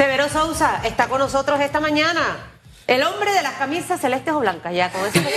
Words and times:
Severo 0.00 0.30
Sousa 0.30 0.80
está 0.82 1.08
con 1.08 1.18
nosotros 1.18 1.60
esta 1.60 1.78
mañana. 1.78 2.38
El 2.86 3.02
hombre 3.02 3.34
de 3.34 3.42
las 3.42 3.52
camisas 3.56 4.00
celestes 4.00 4.32
o 4.32 4.40
blancas, 4.40 4.72
ya, 4.72 4.90
con 4.90 5.04
eso. 5.04 5.20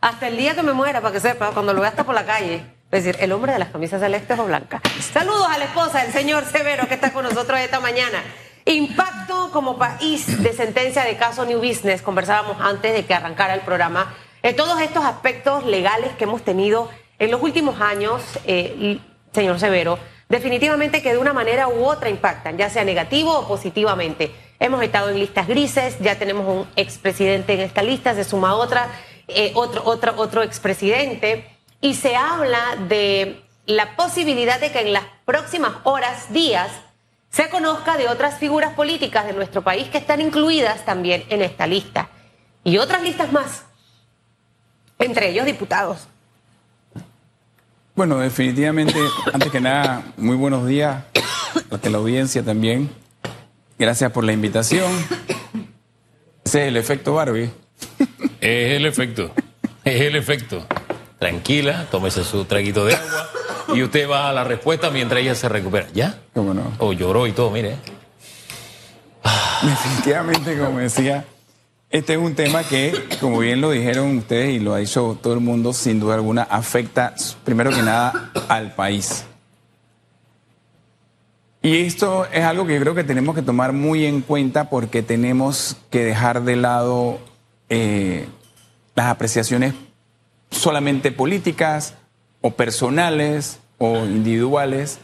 Hasta 0.00 0.28
el 0.28 0.38
día 0.38 0.54
que 0.54 0.62
me 0.62 0.72
muera, 0.72 1.02
para 1.02 1.12
que 1.12 1.20
sepa, 1.20 1.50
cuando 1.50 1.74
lo 1.74 1.82
vea 1.82 1.90
hasta 1.90 2.04
por 2.04 2.14
la 2.14 2.24
calle. 2.24 2.64
Es 2.90 3.04
decir, 3.04 3.22
el 3.22 3.30
hombre 3.30 3.52
de 3.52 3.58
las 3.58 3.68
camisas 3.68 4.00
celestes 4.00 4.38
o 4.38 4.46
blancas. 4.46 4.80
Saludos 5.12 5.46
a 5.50 5.58
la 5.58 5.66
esposa 5.66 6.02
del 6.02 6.14
señor 6.14 6.46
Severo 6.46 6.88
que 6.88 6.94
está 6.94 7.12
con 7.12 7.24
nosotros 7.24 7.60
esta 7.60 7.80
mañana. 7.80 8.22
Impacto 8.64 9.50
como 9.52 9.76
país 9.76 10.42
de 10.42 10.54
sentencia 10.54 11.04
de 11.04 11.18
caso 11.18 11.44
New 11.44 11.58
Business. 11.58 12.00
Conversábamos 12.00 12.56
antes 12.58 12.94
de 12.94 13.04
que 13.04 13.12
arrancara 13.12 13.52
el 13.52 13.60
programa. 13.60 14.14
De 14.42 14.54
todos 14.54 14.80
estos 14.80 15.04
aspectos 15.04 15.66
legales 15.66 16.12
que 16.16 16.24
hemos 16.24 16.42
tenido 16.42 16.90
en 17.18 17.30
los 17.30 17.42
últimos 17.42 17.82
años, 17.82 18.22
eh, 18.46 18.98
señor 19.34 19.60
Severo, 19.60 19.98
definitivamente 20.28 21.02
que 21.02 21.12
de 21.12 21.18
una 21.18 21.32
manera 21.32 21.68
u 21.68 21.84
otra 21.84 22.08
impactan, 22.08 22.56
ya 22.56 22.70
sea 22.70 22.84
negativo 22.84 23.38
o 23.38 23.48
positivamente. 23.48 24.30
Hemos 24.58 24.82
estado 24.82 25.10
en 25.10 25.18
listas 25.18 25.46
grises, 25.46 25.98
ya 26.00 26.18
tenemos 26.18 26.46
un 26.46 26.66
expresidente 26.76 27.54
en 27.54 27.60
esta 27.60 27.82
lista, 27.82 28.14
se 28.14 28.24
suma 28.24 28.54
otra, 28.54 28.88
eh, 29.28 29.52
otro, 29.54 29.82
otro, 29.84 30.14
otro 30.16 30.42
expresidente, 30.42 31.46
y 31.80 31.94
se 31.94 32.16
habla 32.16 32.76
de 32.88 33.42
la 33.66 33.96
posibilidad 33.96 34.60
de 34.60 34.70
que 34.70 34.80
en 34.80 34.92
las 34.92 35.04
próximas 35.24 35.72
horas, 35.84 36.32
días, 36.32 36.70
se 37.30 37.48
conozca 37.50 37.96
de 37.96 38.08
otras 38.08 38.38
figuras 38.38 38.74
políticas 38.74 39.26
de 39.26 39.32
nuestro 39.32 39.62
país 39.62 39.88
que 39.88 39.98
están 39.98 40.20
incluidas 40.20 40.84
también 40.84 41.24
en 41.30 41.42
esta 41.42 41.66
lista. 41.66 42.08
Y 42.62 42.78
otras 42.78 43.02
listas 43.02 43.32
más, 43.32 43.64
entre 44.98 45.30
ellos 45.30 45.44
diputados. 45.44 46.06
Bueno, 47.96 48.18
definitivamente, 48.18 48.98
antes 49.32 49.52
que 49.52 49.60
nada, 49.60 50.02
muy 50.16 50.34
buenos 50.34 50.66
días 50.66 51.04
a 51.70 51.88
la 51.88 51.98
audiencia 51.98 52.42
también. 52.42 52.90
Gracias 53.78 54.10
por 54.10 54.24
la 54.24 54.32
invitación. 54.32 54.90
Ese 56.44 56.62
es 56.62 56.68
el 56.68 56.76
efecto 56.76 57.14
Barbie. 57.14 57.50
Es 58.40 58.72
el 58.72 58.86
efecto, 58.86 59.30
es 59.84 60.00
el 60.00 60.16
efecto. 60.16 60.66
Tranquila, 61.20 61.86
tómese 61.88 62.24
su 62.24 62.44
traguito 62.46 62.84
de 62.84 62.96
agua 62.96 63.30
y 63.74 63.82
usted 63.84 64.10
va 64.10 64.28
a 64.28 64.32
la 64.32 64.42
respuesta 64.42 64.90
mientras 64.90 65.20
ella 65.22 65.36
se 65.36 65.48
recupera. 65.48 65.86
¿Ya? 65.94 66.18
¿Cómo 66.34 66.52
no? 66.52 66.72
O 66.78 66.92
lloró 66.92 67.28
y 67.28 67.32
todo, 67.32 67.52
mire. 67.52 67.76
Definitivamente, 69.62 70.58
como 70.58 70.80
decía, 70.80 71.24
este 71.94 72.14
es 72.14 72.18
un 72.18 72.34
tema 72.34 72.64
que, 72.64 72.92
como 73.20 73.38
bien 73.38 73.60
lo 73.60 73.70
dijeron 73.70 74.18
ustedes 74.18 74.52
y 74.52 74.58
lo 74.58 74.74
ha 74.74 74.78
dicho 74.78 75.16
todo 75.22 75.34
el 75.34 75.38
mundo, 75.38 75.72
sin 75.72 76.00
duda 76.00 76.16
alguna 76.16 76.42
afecta 76.42 77.14
primero 77.44 77.70
que 77.70 77.82
nada 77.82 78.32
al 78.48 78.74
país. 78.74 79.24
Y 81.62 81.76
esto 81.76 82.26
es 82.32 82.42
algo 82.42 82.66
que 82.66 82.74
yo 82.74 82.80
creo 82.80 82.96
que 82.96 83.04
tenemos 83.04 83.36
que 83.36 83.42
tomar 83.42 83.72
muy 83.72 84.06
en 84.06 84.22
cuenta 84.22 84.70
porque 84.70 85.04
tenemos 85.04 85.76
que 85.90 86.04
dejar 86.04 86.42
de 86.42 86.56
lado 86.56 87.20
eh, 87.68 88.26
las 88.96 89.06
apreciaciones 89.06 89.74
solamente 90.50 91.12
políticas 91.12 91.94
o 92.40 92.50
personales 92.50 93.60
o 93.78 93.98
individuales 93.98 94.98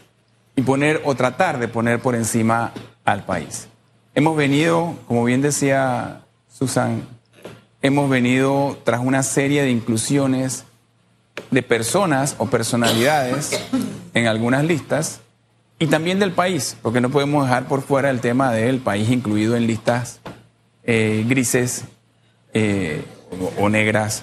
y 0.57 0.61
poner 0.63 1.01
o 1.05 1.15
tratar 1.15 1.57
de 1.57 1.69
poner 1.69 2.01
por 2.01 2.15
encima 2.15 2.73
al 3.05 3.23
país. 3.23 3.69
Hemos 4.13 4.35
venido, 4.35 4.97
como 5.07 5.23
bien 5.23 5.41
decía 5.41 6.25
Susan, 6.61 7.01
hemos 7.81 8.07
venido 8.07 8.77
tras 8.83 8.99
una 8.99 9.23
serie 9.23 9.63
de 9.63 9.71
inclusiones 9.71 10.65
de 11.49 11.63
personas 11.63 12.35
o 12.37 12.51
personalidades 12.51 13.59
en 14.13 14.27
algunas 14.27 14.63
listas 14.63 15.21
y 15.79 15.87
también 15.87 16.19
del 16.19 16.33
país, 16.33 16.77
porque 16.83 17.01
no 17.01 17.09
podemos 17.09 17.45
dejar 17.45 17.67
por 17.67 17.81
fuera 17.81 18.11
el 18.11 18.21
tema 18.21 18.51
del 18.51 18.77
país 18.77 19.09
incluido 19.09 19.55
en 19.55 19.65
listas 19.65 20.19
eh, 20.83 21.25
grises 21.27 21.85
eh, 22.53 23.05
o, 23.57 23.63
o 23.63 23.69
negras, 23.69 24.21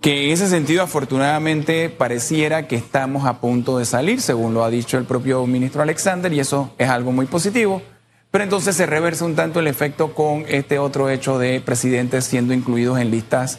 que 0.00 0.24
en 0.24 0.30
ese 0.30 0.48
sentido 0.48 0.82
afortunadamente 0.82 1.90
pareciera 1.90 2.66
que 2.66 2.76
estamos 2.76 3.26
a 3.26 3.42
punto 3.42 3.76
de 3.76 3.84
salir, 3.84 4.22
según 4.22 4.54
lo 4.54 4.64
ha 4.64 4.70
dicho 4.70 4.96
el 4.96 5.04
propio 5.04 5.46
ministro 5.46 5.82
Alexander, 5.82 6.32
y 6.32 6.40
eso 6.40 6.72
es 6.78 6.88
algo 6.88 7.12
muy 7.12 7.26
positivo. 7.26 7.82
Pero 8.30 8.44
entonces 8.44 8.76
se 8.76 8.86
reversa 8.86 9.24
un 9.24 9.34
tanto 9.34 9.60
el 9.60 9.66
efecto 9.66 10.12
con 10.14 10.44
este 10.48 10.78
otro 10.78 11.08
hecho 11.08 11.38
de 11.38 11.60
presidentes 11.60 12.24
siendo 12.24 12.52
incluidos 12.52 12.98
en 12.98 13.10
listas 13.10 13.58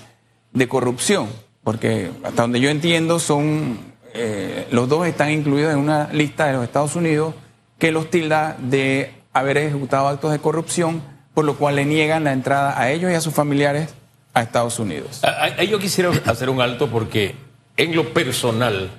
de 0.53 0.67
corrupción, 0.67 1.27
porque 1.63 2.11
hasta 2.23 2.43
donde 2.43 2.59
yo 2.59 2.69
entiendo 2.69 3.19
son 3.19 3.79
eh, 4.13 4.67
los 4.71 4.89
dos 4.89 5.07
están 5.07 5.31
incluidos 5.31 5.73
en 5.73 5.79
una 5.79 6.09
lista 6.11 6.45
de 6.45 6.53
los 6.53 6.63
Estados 6.63 6.95
Unidos 6.95 7.33
que 7.77 7.91
los 7.91 8.09
tilda 8.09 8.57
de 8.59 9.13
haber 9.33 9.57
ejecutado 9.57 10.07
actos 10.07 10.31
de 10.31 10.39
corrupción, 10.39 11.01
por 11.33 11.45
lo 11.45 11.55
cual 11.55 11.75
le 11.75 11.85
niegan 11.85 12.23
la 12.23 12.33
entrada 12.33 12.79
a 12.79 12.91
ellos 12.91 13.11
y 13.11 13.15
a 13.15 13.21
sus 13.21 13.33
familiares 13.33 13.93
a 14.33 14.41
Estados 14.41 14.79
Unidos. 14.79 15.21
Ahí 15.23 15.67
yo 15.67 15.79
quisiera 15.79 16.11
hacer 16.25 16.49
un 16.49 16.61
alto 16.61 16.89
porque 16.89 17.35
en 17.77 17.95
lo 17.95 18.13
personal 18.13 18.89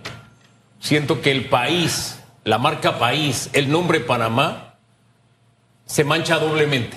siento 0.80 1.20
que 1.20 1.30
el 1.30 1.46
país, 1.46 2.18
la 2.44 2.58
marca 2.58 2.98
país, 2.98 3.50
el 3.52 3.70
nombre 3.70 4.00
Panamá, 4.00 4.69
se 5.90 6.04
mancha 6.04 6.38
doblemente. 6.38 6.96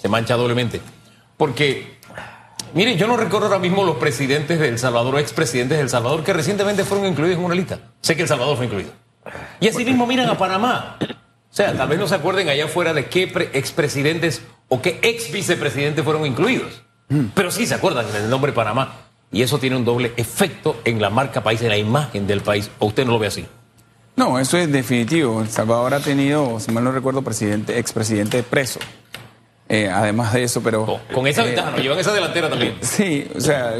Se 0.00 0.08
mancha 0.08 0.36
doblemente. 0.36 0.80
Porque, 1.36 1.98
mire, 2.72 2.96
yo 2.96 3.08
no 3.08 3.16
recuerdo 3.16 3.46
ahora 3.46 3.58
mismo 3.58 3.82
los 3.82 3.96
presidentes 3.96 4.60
de 4.60 4.68
El 4.68 4.78
Salvador 4.78 5.16
o 5.16 5.18
expresidentes 5.18 5.76
de 5.76 5.82
El 5.82 5.90
Salvador 5.90 6.22
que 6.22 6.32
recientemente 6.32 6.84
fueron 6.84 7.08
incluidos 7.08 7.38
en 7.38 7.44
una 7.44 7.54
lista. 7.56 7.80
Sé 8.00 8.14
que 8.14 8.22
El 8.22 8.28
Salvador 8.28 8.56
fue 8.56 8.66
incluido. 8.66 8.90
Y 9.58 9.66
así 9.66 9.84
mismo 9.84 10.06
miran 10.06 10.28
a 10.30 10.38
Panamá. 10.38 10.98
O 11.00 11.54
sea, 11.54 11.76
tal 11.76 11.88
vez 11.88 11.98
no 11.98 12.06
se 12.06 12.14
acuerden 12.14 12.48
allá 12.48 12.66
afuera 12.66 12.94
de 12.94 13.06
qué 13.06 13.24
expresidentes 13.54 14.42
o 14.68 14.80
qué 14.80 15.00
ex 15.02 15.32
vicepresidentes 15.32 16.04
fueron 16.04 16.24
incluidos. 16.24 16.82
Pero 17.34 17.50
sí 17.50 17.66
se 17.66 17.74
acuerdan 17.74 18.10
del 18.12 18.30
nombre 18.30 18.52
Panamá. 18.52 19.08
Y 19.32 19.42
eso 19.42 19.58
tiene 19.58 19.76
un 19.76 19.84
doble 19.84 20.12
efecto 20.16 20.80
en 20.84 21.02
la 21.02 21.10
marca 21.10 21.42
país, 21.42 21.60
en 21.62 21.70
la 21.70 21.76
imagen 21.76 22.28
del 22.28 22.42
país. 22.42 22.70
¿O 22.78 22.86
usted 22.86 23.04
no 23.04 23.12
lo 23.12 23.18
ve 23.18 23.26
así? 23.26 23.46
No, 24.18 24.36
eso 24.40 24.58
es 24.58 24.70
definitivo. 24.72 25.40
El 25.40 25.48
Salvador 25.48 25.94
ha 25.94 26.00
tenido, 26.00 26.58
si 26.58 26.72
mal 26.72 26.82
no 26.82 26.90
recuerdo, 26.90 27.22
presidente, 27.22 27.78
expresidente 27.78 28.42
preso. 28.42 28.80
Eh, 29.68 29.88
además 29.88 30.32
de 30.32 30.42
eso, 30.42 30.60
pero... 30.60 31.00
Con, 31.14 31.28
esa 31.28 31.42
eh, 31.44 31.46
ventaja, 31.46 31.70
nos 31.70 31.80
llevan 31.80 31.98
esa 32.00 32.12
delantera 32.12 32.50
también. 32.50 32.74
Sí, 32.82 33.28
o 33.32 33.40
sea, 33.40 33.76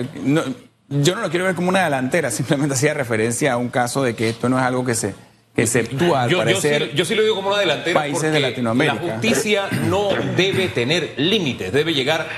yo 0.89 1.15
no 1.17 1.21
lo 1.23 1.31
quiero 1.31 1.45
ver 1.45 1.57
como 1.57 1.71
una 1.71 1.83
delantera, 1.83 2.31
simplemente 2.31 2.77
hacía 2.77 2.95
referencia 2.95 3.55
a 3.55 3.57
un 3.57 3.69
caso 3.69 4.05
de 4.05 4.15
que 4.15 4.29
esto 4.29 4.49
no 4.49 4.59
es 4.59 4.65
algo 4.65 4.85
que 4.85 4.95
se 4.95 5.15
que 5.57 5.67
se 5.67 5.81
actúa 5.81 6.23
al 6.23 6.31
yo, 6.31 6.39
parecer 6.39 6.95
yo, 6.95 7.05
sí, 7.05 7.17
lo 7.17 7.23
digo 7.23 7.35
como 7.35 7.49
una 7.49 7.59
delantera 7.59 7.99
países 7.99 8.33
de 8.33 8.39
Latinoamérica. 8.39 8.95
La 8.95 9.13
justicia 9.15 9.69
no 9.89 10.11
debe 10.37 10.69
tener 10.69 11.15
límites, 11.17 11.73
debe 11.73 11.95
llegar 11.95 12.29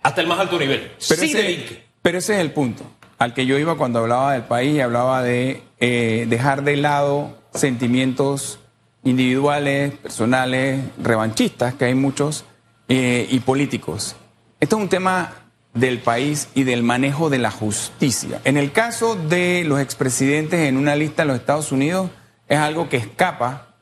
hasta 0.00 0.20
el 0.20 0.28
más 0.28 0.38
alto 0.38 0.60
nivel. 0.60 0.92
Pero, 1.08 1.22
ese, 1.22 1.82
pero 2.02 2.18
ese 2.18 2.34
es 2.34 2.40
el 2.40 2.52
punto 2.52 2.84
al 3.18 3.34
que 3.34 3.46
yo 3.46 3.58
iba 3.58 3.76
cuando 3.76 3.98
hablaba 3.98 4.32
del 4.32 4.42
país 4.42 4.76
y 4.76 4.80
hablaba 4.80 5.24
de 5.24 5.62
eh, 5.80 6.26
dejar 6.28 6.62
de 6.62 6.76
lado 6.76 7.37
sentimientos 7.60 8.60
individuales, 9.04 9.94
personales, 9.94 10.84
revanchistas, 11.02 11.74
que 11.74 11.86
hay 11.86 11.94
muchos, 11.94 12.44
eh, 12.88 13.26
y 13.30 13.40
políticos. 13.40 14.16
Esto 14.60 14.76
es 14.76 14.82
un 14.82 14.88
tema 14.88 15.34
del 15.74 15.98
país 15.98 16.48
y 16.54 16.64
del 16.64 16.82
manejo 16.82 17.30
de 17.30 17.38
la 17.38 17.50
justicia. 17.50 18.40
En 18.44 18.56
el 18.56 18.72
caso 18.72 19.14
de 19.14 19.64
los 19.64 19.80
expresidentes 19.80 20.60
en 20.60 20.76
una 20.76 20.96
lista 20.96 21.22
en 21.22 21.28
los 21.28 21.36
Estados 21.36 21.70
Unidos, 21.70 22.10
es 22.48 22.58
algo 22.58 22.88
que 22.88 22.96
escapa 22.96 23.74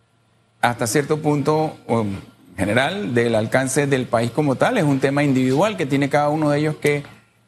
hasta 0.60 0.86
cierto 0.86 1.19
punto, 1.19 1.76
en 1.88 2.19
general, 2.56 3.15
del 3.15 3.34
alcance 3.34 3.86
del 3.86 4.06
país 4.06 4.31
como 4.32 4.56
tal. 4.56 4.76
Es 4.78 4.84
un 4.84 4.98
tema 4.98 5.22
individual 5.22 5.76
que 5.76 5.86
tiene 5.86 6.09
cada 6.09 6.28
uno 6.28 6.50
de 6.50 6.59
ellos 6.59 6.76
que 6.76 7.04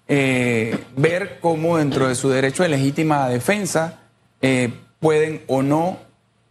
eh, 0.07 0.79
ver 0.97 1.39
cómo 1.41 1.77
dentro 1.79 2.09
de 2.09 2.15
su 2.15 2.29
derecho 2.29 2.63
de 2.63 2.69
legítima 2.71 3.29
defensa 3.29 3.99
eh, 4.41 4.73
pueden 5.01 5.43
o 5.49 5.63
no 5.63 5.99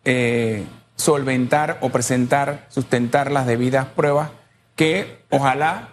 eh, 0.10 0.64
solventar 0.96 1.80
o 1.82 1.90
presentar, 1.90 2.66
sustentar 2.70 3.30
las 3.30 3.46
debidas 3.46 3.88
pruebas 3.88 4.30
que 4.78 5.20
ojalá 5.30 5.90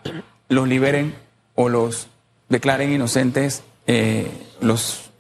los 0.49 0.69
liberen 0.69 1.17
o 1.57 1.69
los 1.69 2.07
declaren 2.49 2.93
inocentes, 2.93 3.65
eh, 3.89 4.31
los 4.61 5.11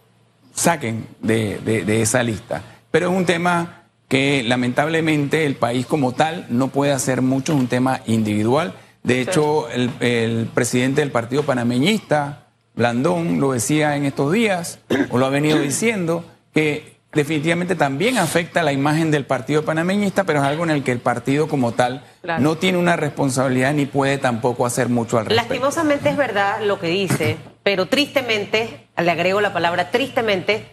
saquen 0.55 1.09
de, 1.21 2.01
esa 2.01 2.23
lista. 2.23 2.63
Pero 2.93 3.11
es 3.11 3.17
un 3.17 3.27
tema 3.27 3.83
que 4.07 4.45
lamentablemente 4.45 5.45
el 5.45 5.57
país 5.57 5.87
como 5.87 6.13
tal 6.13 6.47
no 6.49 6.69
puede 6.69 6.93
hacer 6.93 7.21
mucho, 7.21 7.53
es 7.53 7.59
un 7.59 7.67
tema 7.67 8.01
individual. 8.07 8.75
De 9.03 9.21
hecho, 9.21 9.69
el, 9.71 9.91
el 9.99 10.47
presidente 10.55 11.01
del 11.01 11.11
partido 11.11 11.43
panameñista, 11.43 12.47
Blandón, 12.77 13.41
lo 13.41 13.51
decía 13.51 13.97
en 13.97 14.05
estos 14.05 14.33
días, 14.33 14.79
o 15.11 15.19
lo 15.19 15.27
ha 15.27 15.31
venido 15.31 15.59
diciendo, 15.59 16.25
que 16.53 16.94
definitivamente 17.15 17.75
también 17.75 18.19
afecta 18.19 18.63
la 18.63 18.73
imagen 18.73 19.11
del 19.11 19.25
partido 19.25 19.65
panameñista, 19.65 20.25
pero 20.25 20.41
es 20.41 20.45
algo 20.45 20.65
en 20.65 20.71
el 20.71 20.83
que 20.83 20.93
el 20.93 21.01
partido 21.01 21.49
como 21.49 21.73
tal 21.73 22.05
no 22.39 22.57
tiene 22.57 22.79
una 22.79 22.97
responsabilidad 22.97 23.73
ni 23.73 23.87
puede 23.87 24.19
tampoco 24.19 24.67
hacer 24.67 24.89
mucho 24.89 25.19
al 25.19 25.27
respecto. 25.27 25.49
Lastimosamente 25.49 26.11
es 26.11 26.17
verdad 26.17 26.61
lo 26.63 26.79
que 26.81 26.89
dice, 26.89 27.37
pero 27.63 27.87
tristemente, 27.87 28.89
le 28.97 29.11
agrego 29.11 29.41
la 29.41 29.53
palabra 29.53 29.91
tristemente, 29.91 30.67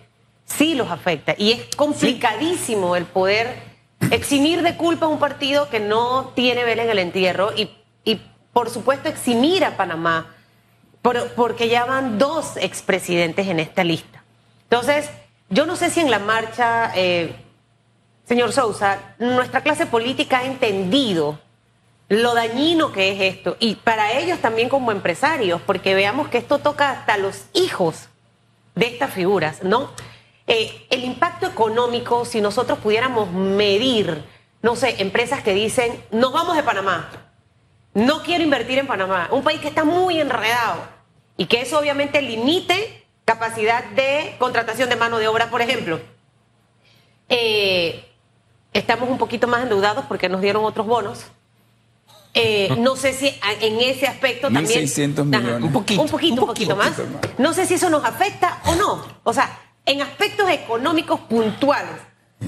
sí 0.46 0.76
los 0.76 0.90
afecta. 0.90 1.36
Y 1.38 1.52
es 1.52 1.76
complicadísimo 1.76 2.96
el 2.96 3.06
poder 3.06 3.56
eximir 4.12 4.64
de 4.64 4.76
culpa 4.78 5.06
a 5.06 5.10
un 5.10 5.20
partido 5.20 5.70
que 5.70 5.80
no 5.80 6.32
tiene 6.36 6.64
vela 6.64 6.84
en 6.84 6.90
el 6.90 7.00
entierro 7.00 7.52
y, 7.56 7.70
y 8.04 8.20
por 8.54 8.70
supuesto, 8.70 9.10
eximir 9.10 9.64
a 9.64 9.78
Panamá 9.78 10.28
porque 11.36 11.68
ya 11.68 11.86
van 11.86 12.18
dos 12.18 12.58
expresidentes 12.58 13.48
en 13.48 13.60
esta 13.60 13.84
lista. 13.84 14.24
Entonces, 14.64 15.10
yo 15.52 15.66
no 15.66 15.76
sé 15.76 15.90
si 15.90 16.00
en 16.00 16.10
la 16.10 16.20
marcha, 16.20 16.92
eh, 16.96 17.36
señor 18.26 18.54
Sousa, 18.54 19.16
nuestra 19.20 19.62
clase 19.62 19.86
política 19.86 20.40
ha 20.40 20.46
entendido 20.46 21.40
lo 22.08 22.34
dañino 22.34 22.92
que 22.92 23.12
es 23.12 23.36
esto. 23.36 23.58
Y 23.60 23.76
para 23.76 24.14
ellos 24.14 24.40
también 24.40 24.70
como 24.70 24.92
empresarios, 24.92 25.62
porque 25.62 25.94
veamos 25.94 26.30
que 26.30 26.38
esto 26.38 26.60
toca 26.60 26.92
hasta 26.92 27.18
los 27.18 27.44
hijos 27.54 28.08
de 28.76 28.88
estas 28.88 29.14
figuras, 29.14 29.62
¿no? 29.64 29.92
Eh, 30.48 30.88
el 30.90 31.04
impacto 31.04 31.48
económico, 31.48 32.24
si 32.26 32.40
nosotros 32.42 32.80
pudiéramos 32.80 33.32
medir, 33.32 34.24
no 34.62 34.78
sé, 34.78 35.02
empresas 35.02 35.44
que 35.44 35.54
dicen, 35.54 36.02
nos 36.12 36.32
vamos 36.32 36.56
de 36.56 36.64
Panamá, 36.64 37.10
no 37.94 38.24
quiero 38.24 38.44
invertir 38.44 38.80
en 38.80 38.88
Panamá, 38.88 39.28
un 39.32 39.44
país 39.44 39.60
que 39.60 39.68
está 39.68 39.84
muy 39.84 40.20
enredado 40.20 40.82
y 41.36 41.46
que 41.46 41.62
eso 41.62 41.78
obviamente 41.78 42.22
limite 42.22 43.01
capacidad 43.34 43.84
de 43.92 44.36
contratación 44.40 44.90
de 44.90 44.98
mano 44.98 45.18
de 45.18 45.28
obra, 45.28 45.50
por 45.50 45.62
ejemplo. 45.62 46.02
Eh, 47.30 48.04
estamos 48.74 49.10
un 49.10 49.18
poquito 49.18 49.48
más 49.48 49.64
endeudados 49.64 50.06
porque 50.08 50.28
nos 50.28 50.42
dieron 50.42 50.66
otros 50.66 50.86
bonos. 50.86 51.26
Eh, 52.34 52.76
no 52.78 52.96
sé 52.96 53.14
si 53.14 53.34
en 53.62 53.80
ese 53.80 54.08
aspecto 54.08 54.50
también. 54.52 54.86
1.600 54.86 55.26
millones. 55.26 55.64
un 55.64 55.72
poquito, 55.72 56.02
un 56.02 56.10
poquito, 56.10 56.42
un 56.42 56.48
poquito, 56.48 56.76
más. 56.76 56.94
No 57.38 57.54
sé 57.54 57.66
si 57.66 57.76
eso 57.76 57.90
nos 57.90 58.04
afecta 58.04 58.60
o 58.66 58.76
no. 58.76 59.06
O 59.24 59.34
sea, 59.34 59.60
en 59.86 60.02
aspectos 60.02 60.50
económicos 60.50 61.20
puntuales. 61.22 61.96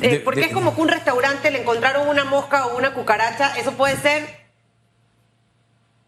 Eh, 0.01 0.21
porque 0.25 0.45
es 0.45 0.53
como 0.53 0.73
que 0.75 0.81
un 0.81 0.87
restaurante 0.89 1.51
le 1.51 1.61
encontraron 1.61 2.07
una 2.09 2.25
mosca 2.25 2.67
o 2.67 2.77
una 2.77 2.93
cucaracha. 2.93 3.55
Eso 3.57 3.73
puede 3.73 3.95
ser 3.97 4.43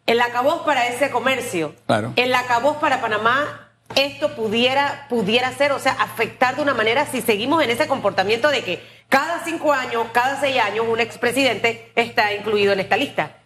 el 0.05 0.19
acabó 0.21 0.65
para 0.65 0.87
ese 0.87 1.09
comercio, 1.11 1.75
claro. 1.87 2.13
el 2.15 2.33
acabó 2.35 2.79
para 2.79 3.01
Panamá, 3.01 3.64
esto 3.93 4.35
pudiera, 4.35 5.05
pudiera 5.09 5.53
ser, 5.53 5.71
o 5.71 5.79
sea, 5.79 5.93
afectar 5.93 6.55
de 6.55 6.61
una 6.61 6.73
manera 6.73 7.05
si 7.05 7.21
seguimos 7.21 7.63
en 7.63 7.69
ese 7.69 7.87
comportamiento 7.87 8.49
de 8.49 8.63
que 8.63 8.81
cada 9.09 9.43
cinco 9.45 9.71
años, 9.71 10.07
cada 10.11 10.39
seis 10.39 10.57
años, 10.59 10.85
un 10.89 10.99
expresidente 10.99 11.91
está 11.95 12.33
incluido 12.33 12.73
en 12.73 12.79
esta 12.79 12.97
lista. 12.97 13.37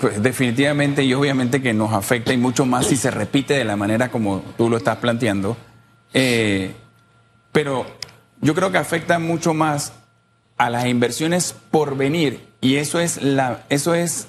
Pues 0.00 0.22
definitivamente 0.22 1.04
y 1.04 1.12
obviamente 1.12 1.60
que 1.60 1.74
nos 1.74 1.92
afecta 1.92 2.32
y 2.32 2.38
mucho 2.38 2.64
más 2.64 2.86
si 2.86 2.96
se 2.96 3.10
repite 3.10 3.54
de 3.54 3.64
la 3.64 3.76
manera 3.76 4.10
como 4.10 4.42
tú 4.56 4.70
lo 4.70 4.78
estás 4.78 4.96
planteando. 4.96 5.56
Eh, 6.14 6.72
pero 7.52 7.86
yo 8.40 8.54
creo 8.54 8.72
que 8.72 8.78
afecta 8.78 9.18
mucho 9.18 9.52
más 9.52 9.92
a 10.56 10.70
las 10.70 10.86
inversiones 10.86 11.54
por 11.70 11.96
venir 11.96 12.48
y 12.60 12.76
eso 12.76 12.98
es 12.98 13.22
la, 13.22 13.64
eso 13.68 13.94
es 13.94 14.28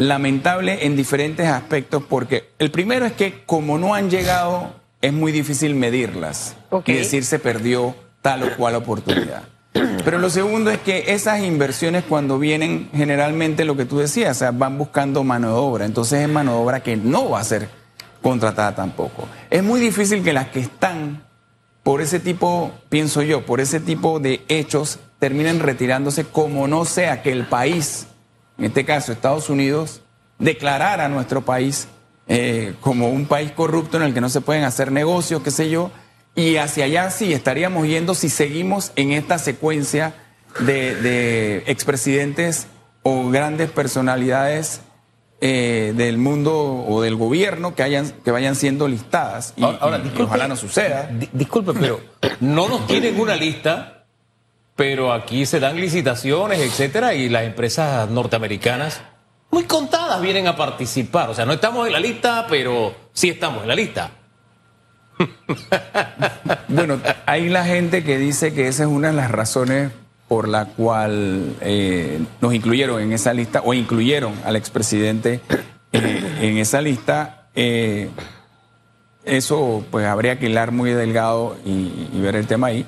lamentable 0.00 0.86
en 0.86 0.96
diferentes 0.96 1.46
aspectos 1.46 2.02
porque 2.08 2.48
el 2.58 2.70
primero 2.70 3.04
es 3.04 3.12
que 3.12 3.42
como 3.44 3.76
no 3.76 3.94
han 3.94 4.08
llegado 4.08 4.72
es 5.02 5.12
muy 5.12 5.30
difícil 5.30 5.74
medirlas 5.74 6.56
y 6.86 6.94
decir 6.94 7.22
se 7.22 7.38
perdió 7.38 7.94
tal 8.22 8.44
o 8.44 8.56
cual 8.56 8.76
oportunidad. 8.76 9.42
Pero 9.72 10.18
lo 10.18 10.30
segundo 10.30 10.70
es 10.70 10.78
que 10.78 11.12
esas 11.12 11.42
inversiones 11.42 12.04
cuando 12.04 12.38
vienen 12.38 12.88
generalmente 12.94 13.66
lo 13.66 13.76
que 13.76 13.84
tú 13.84 13.98
decías, 13.98 14.38
o 14.38 14.38
sea, 14.38 14.50
van 14.52 14.78
buscando 14.78 15.22
mano 15.22 15.48
de 15.48 15.54
obra, 15.54 15.84
entonces 15.84 16.22
es 16.22 16.28
mano 16.30 16.52
de 16.52 16.58
obra 16.58 16.82
que 16.82 16.96
no 16.96 17.28
va 17.28 17.40
a 17.40 17.44
ser 17.44 17.68
contratada 18.22 18.74
tampoco. 18.74 19.28
Es 19.50 19.62
muy 19.62 19.80
difícil 19.80 20.22
que 20.22 20.32
las 20.32 20.48
que 20.48 20.60
están 20.60 21.24
por 21.82 22.00
ese 22.00 22.20
tipo, 22.20 22.72
pienso 22.88 23.20
yo, 23.20 23.44
por 23.44 23.60
ese 23.60 23.80
tipo 23.80 24.18
de 24.18 24.44
hechos 24.48 24.98
terminen 25.18 25.60
retirándose 25.60 26.24
como 26.24 26.66
no 26.68 26.86
sea 26.86 27.20
que 27.20 27.32
el 27.32 27.44
país 27.44 28.06
en 28.60 28.66
este 28.66 28.84
caso 28.84 29.10
Estados 29.10 29.48
Unidos, 29.48 30.02
declarar 30.38 31.00
a 31.00 31.08
nuestro 31.08 31.40
país 31.40 31.88
eh, 32.28 32.74
como 32.82 33.08
un 33.08 33.24
país 33.24 33.52
corrupto 33.52 33.96
en 33.96 34.02
el 34.02 34.12
que 34.12 34.20
no 34.20 34.28
se 34.28 34.42
pueden 34.42 34.64
hacer 34.64 34.92
negocios, 34.92 35.42
qué 35.42 35.50
sé 35.50 35.70
yo, 35.70 35.90
y 36.34 36.56
hacia 36.56 36.84
allá 36.84 37.10
sí 37.10 37.32
estaríamos 37.32 37.88
yendo 37.88 38.14
si 38.14 38.28
seguimos 38.28 38.92
en 38.96 39.12
esta 39.12 39.38
secuencia 39.38 40.12
de, 40.60 41.64
expresidentes 41.66 42.66
o 43.02 43.30
grandes 43.30 43.70
personalidades 43.70 44.82
eh, 45.40 45.94
del 45.96 46.18
mundo 46.18 46.84
o 46.86 47.00
del 47.00 47.16
gobierno 47.16 47.74
que, 47.74 47.82
hayan, 47.82 48.10
que 48.10 48.30
vayan 48.30 48.56
siendo 48.56 48.88
listadas. 48.88 49.54
Y, 49.56 49.64
ahora, 49.64 50.02
ojalá 50.18 50.48
no 50.48 50.56
suceda. 50.56 51.10
Disculpe, 51.32 51.72
pero 51.72 52.00
no 52.40 52.68
nos 52.68 52.86
tienen 52.86 53.18
una 53.18 53.36
lista 53.36 53.99
pero 54.80 55.12
aquí 55.12 55.44
se 55.44 55.60
dan 55.60 55.76
licitaciones, 55.76 56.58
etcétera, 56.58 57.12
y 57.12 57.28
las 57.28 57.42
empresas 57.42 58.08
norteamericanas, 58.08 59.02
muy 59.50 59.64
contadas, 59.64 60.22
vienen 60.22 60.46
a 60.46 60.56
participar. 60.56 61.28
O 61.28 61.34
sea, 61.34 61.44
no 61.44 61.52
estamos 61.52 61.86
en 61.86 61.92
la 61.92 62.00
lista, 62.00 62.46
pero 62.48 62.94
sí 63.12 63.28
estamos 63.28 63.60
en 63.60 63.68
la 63.68 63.74
lista. 63.74 64.10
bueno, 66.68 66.98
hay 67.26 67.50
la 67.50 67.66
gente 67.66 68.02
que 68.04 68.16
dice 68.16 68.54
que 68.54 68.68
esa 68.68 68.84
es 68.84 68.88
una 68.88 69.08
de 69.08 69.14
las 69.16 69.30
razones 69.30 69.92
por 70.28 70.48
la 70.48 70.64
cual 70.64 71.56
eh, 71.60 72.18
nos 72.40 72.54
incluyeron 72.54 73.02
en 73.02 73.12
esa 73.12 73.34
lista 73.34 73.60
o 73.62 73.74
incluyeron 73.74 74.32
al 74.46 74.56
expresidente 74.56 75.42
eh, 75.92 76.38
en 76.40 76.56
esa 76.56 76.80
lista. 76.80 77.48
Eh, 77.54 78.08
eso 79.24 79.84
pues 79.90 80.06
habría 80.06 80.38
que 80.38 80.46
hilar 80.46 80.72
muy 80.72 80.92
delgado 80.92 81.58
y 81.66 82.18
ver 82.18 82.34
el 82.34 82.46
tema 82.46 82.68
ahí. 82.68 82.86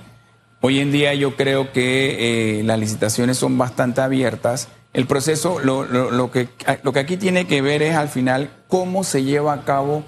Hoy 0.64 0.78
en 0.78 0.92
día 0.92 1.12
yo 1.14 1.34
creo 1.34 1.72
que 1.72 2.60
eh, 2.60 2.62
las 2.62 2.78
licitaciones 2.78 3.36
son 3.36 3.58
bastante 3.58 4.00
abiertas. 4.00 4.68
El 4.92 5.06
proceso, 5.06 5.58
lo, 5.58 6.30
que, 6.30 6.48
lo 6.84 6.92
que 6.92 7.00
aquí 7.00 7.16
tiene 7.16 7.48
que 7.48 7.60
ver 7.62 7.82
es 7.82 7.96
al 7.96 8.08
final 8.08 8.48
cómo 8.68 9.02
se 9.02 9.24
lleva 9.24 9.54
a 9.54 9.64
cabo 9.64 10.04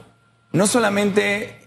no 0.52 0.68
solamente 0.68 1.58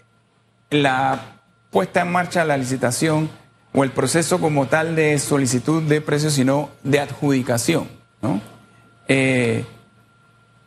la 0.69 1.41
puesta 1.69 2.01
en 2.01 2.13
marcha 2.13 2.39
de 2.39 2.45
la 2.47 2.55
licitación 2.55 3.29
o 3.73 3.83
el 3.83 3.91
proceso 3.91 4.39
como 4.39 4.67
tal 4.67 4.95
de 4.95 5.19
solicitud 5.19 5.83
de 5.83 5.99
precios, 5.99 6.33
sino 6.33 6.69
de 6.83 7.01
adjudicación. 7.01 7.89
Eh, 9.09 9.65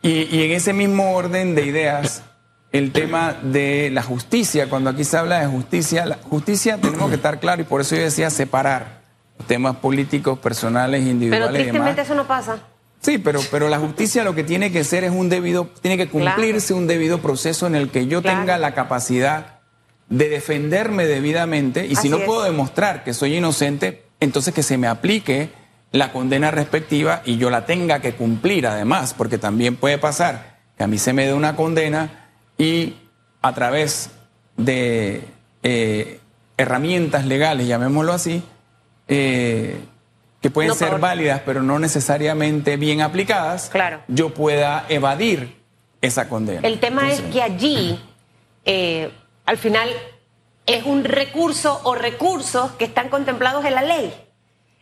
y 0.03 0.43
en 0.43 0.51
ese 0.51 0.73
mismo 0.73 1.15
orden 1.15 1.55
de 1.55 1.65
ideas, 1.65 2.23
el 2.71 2.91
tema 2.91 3.35
de 3.41 3.89
la 3.91 4.01
justicia. 4.01 4.69
Cuando 4.69 4.89
aquí 4.89 5.03
se 5.03 5.17
habla 5.17 5.39
de 5.39 5.47
justicia, 5.47 6.05
la 6.05 6.17
justicia 6.17 6.77
tenemos 6.77 7.09
que 7.09 7.15
estar 7.15 7.39
claro 7.39 7.61
y 7.61 7.65
por 7.65 7.81
eso 7.81 7.95
yo 7.95 8.03
decía 8.03 8.29
separar 8.29 9.01
temas 9.47 9.77
políticos, 9.77 10.39
personales, 10.39 11.05
individuales. 11.05 11.49
Pero 11.49 11.63
tristemente 11.63 12.01
eso 12.01 12.15
no 12.15 12.27
pasa. 12.27 12.59
Sí, 13.01 13.17
pero, 13.17 13.39
pero 13.49 13.67
la 13.67 13.79
justicia 13.79 14.23
lo 14.23 14.35
que 14.35 14.43
tiene 14.43 14.71
que 14.71 14.83
ser 14.83 15.03
es 15.03 15.11
un 15.11 15.27
debido, 15.27 15.69
tiene 15.81 15.97
que 15.97 16.07
cumplirse 16.07 16.73
un 16.73 16.85
debido 16.85 17.19
proceso 17.19 17.65
en 17.65 17.75
el 17.75 17.89
que 17.89 18.05
yo 18.05 18.21
tenga 18.21 18.59
la 18.59 18.73
capacidad 18.73 19.59
de 20.07 20.29
defenderme 20.29 21.05
debidamente 21.05 21.87
y 21.87 21.95
si 21.95 22.09
no 22.09 22.19
puedo 22.19 22.43
demostrar 22.43 23.03
que 23.03 23.13
soy 23.13 23.37
inocente, 23.37 24.05
entonces 24.19 24.53
que 24.53 24.61
se 24.61 24.77
me 24.77 24.87
aplique 24.87 25.49
la 25.91 26.11
condena 26.11 26.51
respectiva 26.51 27.21
y 27.25 27.37
yo 27.37 27.49
la 27.49 27.65
tenga 27.65 28.01
que 28.01 28.13
cumplir 28.13 28.67
además, 28.67 29.15
porque 29.17 29.37
también 29.39 29.77
puede 29.77 29.97
pasar 29.97 30.59
que 30.77 30.83
a 30.83 30.87
mí 30.87 30.99
se 30.99 31.13
me 31.13 31.25
dé 31.25 31.33
una 31.33 31.55
condena 31.55 32.20
y 32.61 32.93
a 33.41 33.53
través 33.55 34.11
de 34.55 35.23
eh, 35.63 36.19
herramientas 36.57 37.25
legales, 37.25 37.67
llamémoslo 37.67 38.13
así, 38.13 38.43
eh, 39.07 39.79
que 40.41 40.51
pueden 40.51 40.75
ser 40.75 40.99
válidas, 40.99 41.41
pero 41.43 41.63
no 41.63 41.79
necesariamente 41.79 42.77
bien 42.77 43.01
aplicadas, 43.01 43.69
claro. 43.71 44.03
yo 44.07 44.35
pueda 44.35 44.85
evadir 44.89 45.59
esa 46.01 46.29
condena. 46.29 46.61
El 46.61 46.79
tema 46.79 47.11
es 47.11 47.21
que 47.21 47.41
allí, 47.41 47.99
eh, 48.65 49.11
al 49.47 49.57
final, 49.57 49.89
es 50.67 50.85
un 50.85 51.03
recurso 51.03 51.81
o 51.83 51.95
recursos 51.95 52.73
que 52.73 52.85
están 52.85 53.09
contemplados 53.09 53.65
en 53.65 53.73
la 53.73 53.81
ley. 53.81 54.13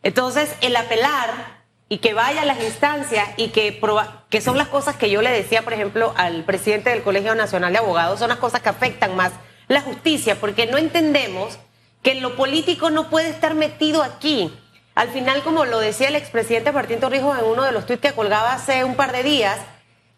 Entonces, 0.03 0.53
el 0.59 0.75
apelar 0.75 1.58
y 1.89 1.97
que 1.97 2.13
vaya 2.13 2.43
a 2.43 2.45
las 2.45 2.63
instancias 2.63 3.27
y 3.35 3.49
que, 3.49 3.81
que 4.29 4.41
son 4.41 4.57
las 4.57 4.67
cosas 4.67 4.95
que 4.95 5.09
yo 5.09 5.23
le 5.23 5.31
decía, 5.31 5.63
por 5.63 5.73
ejemplo, 5.73 6.13
al 6.15 6.43
presidente 6.43 6.91
del 6.91 7.01
Colegio 7.01 7.33
Nacional 7.33 7.73
de 7.73 7.79
Abogados, 7.79 8.19
son 8.19 8.29
las 8.29 8.37
cosas 8.37 8.61
que 8.61 8.69
afectan 8.69 9.15
más 9.15 9.31
la 9.67 9.81
justicia, 9.81 10.39
porque 10.39 10.67
no 10.67 10.77
entendemos 10.77 11.57
que 12.03 12.15
lo 12.15 12.35
político 12.35 12.91
no 12.91 13.09
puede 13.09 13.29
estar 13.29 13.55
metido 13.55 14.03
aquí. 14.03 14.53
Al 14.93 15.09
final, 15.09 15.41
como 15.43 15.65
lo 15.65 15.79
decía 15.79 16.09
el 16.09 16.15
expresidente 16.15 16.71
Martín 16.71 16.99
Torrijos 16.99 17.37
en 17.37 17.45
uno 17.45 17.63
de 17.63 17.71
los 17.71 17.85
tuits 17.85 18.01
que 18.01 18.13
colgaba 18.13 18.53
hace 18.53 18.83
un 18.83 18.95
par 18.95 19.11
de 19.11 19.23
días, 19.23 19.59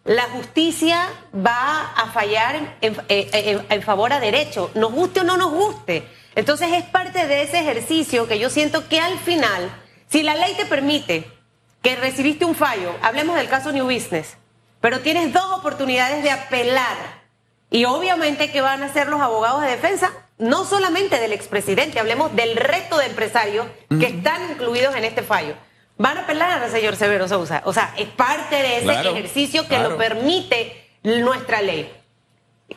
la 0.04 0.24
justicia 0.24 1.10
va 1.34 1.94
a 1.96 2.08
fallar 2.08 2.78
en, 2.82 2.98
en, 3.08 3.82
favor 3.84 4.12
a 4.14 4.20
derecho, 4.20 4.72
nos 4.74 4.92
guste 4.92 5.22
o 5.22 5.24
no 5.24 5.38
nos 5.38 5.52
guste. 5.52 6.08
Entonces 6.36 6.74
es 6.74 6.84
parte 6.86 7.28
de 7.28 7.44
ese 7.44 7.60
ejercicio 7.60 8.28
que 8.28 8.40
yo 8.40 8.50
siento 8.50 8.88
que 8.88 9.00
al 9.00 9.18
final, 9.20 9.70
si 10.10 10.24
la 10.24 10.36
ley 10.36 10.54
te 10.56 10.66
permite 10.66 11.41
que 11.82 11.96
recibiste 11.96 12.46
un 12.46 12.56
fallo, 12.56 12.94
hablemos 13.02 13.36
del 13.36 13.50
caso 13.50 13.72
New 13.72 13.86
Business, 13.86 14.38
pero 14.80 15.00
tienes 15.00 15.34
dos 15.34 15.52
oportunidades 15.54 16.24
de 16.24 16.32
apelar. 16.32 17.22
Y 17.70 17.86
obviamente 17.86 18.52
que 18.52 18.62
van 18.62 18.84
a 18.84 18.92
ser 18.92 19.08
los 19.08 19.22
abogados 19.22 19.62
de 19.62 19.70
defensa, 19.70 20.12
no 20.38 20.66
solamente 20.66 21.20
del 21.20 21.32
expresidente, 21.34 22.00
hablemos 22.00 22.36
del 22.36 22.56
resto 22.58 22.98
de 22.98 23.06
empresarios 23.06 23.66
que 24.00 24.08
están 24.08 24.52
incluidos 24.52 24.96
en 24.96 25.06
este 25.06 25.22
fallo. 25.24 25.56
van 25.98 26.18
a 26.18 26.22
apelar 26.22 26.64
al 26.64 26.72
señor 26.72 26.96
Severo 26.96 27.28
Sousa. 27.28 27.62
O 27.66 27.74
sea, 27.74 27.94
es 27.96 28.08
parte 28.10 28.56
de 28.56 28.76
ese 28.78 28.86
Claro, 28.86 29.12
ejercicio 29.12 29.62
que 29.64 29.68
claro. 29.76 29.92
lo 29.92 29.98
permite 29.98 30.90
nuestra 31.04 31.62
ley. 31.62 31.92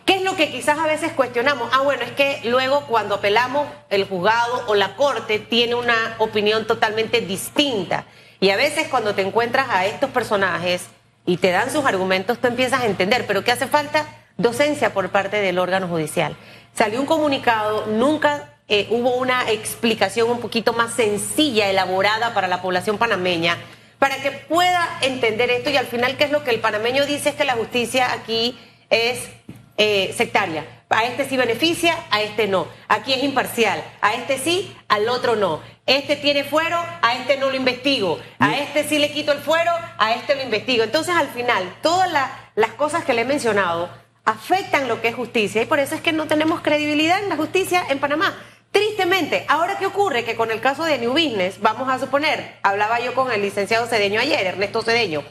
¿Qué 0.04 0.16
es 0.16 0.22
lo 0.22 0.36
que 0.36 0.50
quizás 0.50 0.78
a 0.78 0.86
veces 0.86 1.12
cuestionamos? 1.12 1.70
Ah, 1.72 1.80
bueno, 1.80 2.02
es 2.02 2.10
que 2.12 2.40
luego 2.44 2.82
cuando 2.86 3.14
apelamos, 3.14 3.66
el 3.88 4.06
juzgado 4.06 4.64
o 4.66 4.74
la 4.74 4.94
corte 4.96 5.38
tiene 5.38 5.74
una 5.74 6.16
opinión 6.18 6.66
totalmente 6.66 7.20
distinta. 7.22 8.04
Y 8.40 8.50
a 8.50 8.56
veces 8.56 8.88
cuando 8.88 9.14
te 9.14 9.22
encuentras 9.22 9.68
a 9.70 9.86
estos 9.86 10.10
personajes 10.10 10.86
y 11.26 11.36
te 11.38 11.50
dan 11.50 11.70
sus 11.70 11.84
argumentos, 11.84 12.38
tú 12.38 12.48
empiezas 12.48 12.82
a 12.82 12.86
entender, 12.86 13.26
pero 13.26 13.44
¿qué 13.44 13.52
hace 13.52 13.66
falta? 13.66 14.06
Docencia 14.36 14.92
por 14.92 15.10
parte 15.10 15.36
del 15.40 15.58
órgano 15.58 15.88
judicial. 15.88 16.36
Salió 16.74 17.00
un 17.00 17.06
comunicado, 17.06 17.86
nunca 17.86 18.54
eh, 18.66 18.88
hubo 18.90 19.16
una 19.16 19.50
explicación 19.50 20.30
un 20.30 20.40
poquito 20.40 20.72
más 20.72 20.94
sencilla, 20.94 21.68
elaborada 21.68 22.34
para 22.34 22.48
la 22.48 22.62
población 22.62 22.98
panameña, 22.98 23.58
para 23.98 24.16
que 24.16 24.30
pueda 24.32 24.98
entender 25.02 25.50
esto 25.50 25.70
y 25.70 25.76
al 25.76 25.86
final, 25.86 26.16
¿qué 26.16 26.24
es 26.24 26.30
lo 26.30 26.44
que 26.44 26.50
el 26.50 26.60
panameño 26.60 27.06
dice? 27.06 27.30
Es 27.30 27.34
que 27.36 27.44
la 27.44 27.54
justicia 27.54 28.12
aquí 28.12 28.58
es 28.90 29.28
eh, 29.76 30.12
sectaria. 30.16 30.64
A 30.90 31.04
este 31.04 31.28
sí 31.28 31.36
beneficia, 31.36 31.96
a 32.10 32.20
este 32.22 32.46
no. 32.46 32.68
Aquí 32.88 33.12
es 33.12 33.24
imparcial. 33.24 33.82
A 34.00 34.14
este 34.14 34.38
sí, 34.38 34.76
al 34.88 35.08
otro 35.08 35.34
no. 35.34 35.60
Este 35.86 36.14
tiene 36.16 36.44
fuero, 36.44 36.78
a 37.02 37.14
este 37.14 37.36
no 37.36 37.50
lo 37.50 37.56
investigo. 37.56 38.20
A 38.38 38.56
este 38.58 38.84
sí 38.88 38.98
le 38.98 39.10
quito 39.10 39.32
el 39.32 39.38
fuero, 39.40 39.72
a 39.98 40.14
este 40.14 40.34
lo 40.36 40.42
investigo. 40.42 40.84
Entonces, 40.84 41.14
al 41.16 41.28
final, 41.28 41.74
todas 41.82 42.10
la- 42.12 42.50
las 42.54 42.70
cosas 42.72 43.04
que 43.04 43.12
le 43.12 43.22
he 43.22 43.24
mencionado 43.24 43.90
afectan 44.24 44.88
lo 44.88 45.02
que 45.02 45.08
es 45.08 45.14
justicia 45.14 45.62
y 45.62 45.66
por 45.66 45.80
eso 45.80 45.94
es 45.94 46.00
que 46.00 46.12
no 46.12 46.26
tenemos 46.26 46.60
credibilidad 46.62 47.18
en 47.22 47.28
la 47.28 47.36
justicia 47.36 47.84
en 47.90 47.98
Panamá. 47.98 48.34
Tristemente, 48.70 49.44
ahora 49.48 49.76
qué 49.78 49.86
ocurre 49.86 50.24
que 50.24 50.34
con 50.36 50.50
el 50.50 50.60
caso 50.60 50.84
de 50.84 50.98
New 50.98 51.12
Business, 51.12 51.60
vamos 51.60 51.88
a 51.88 51.98
suponer, 51.98 52.56
hablaba 52.62 53.00
yo 53.00 53.14
con 53.14 53.30
el 53.30 53.42
licenciado 53.42 53.86
Cedeño 53.86 54.20
ayer, 54.20 54.46
Ernesto 54.46 54.82
Cedeño, 54.82 55.22